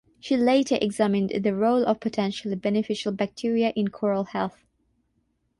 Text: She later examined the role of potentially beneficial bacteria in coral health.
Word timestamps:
She 0.19 0.35
later 0.35 0.79
examined 0.81 1.29
the 1.43 1.53
role 1.53 1.83
of 1.85 1.99
potentially 1.99 2.55
beneficial 2.55 3.11
bacteria 3.11 3.71
in 3.75 3.89
coral 3.89 4.23
health. 4.23 4.65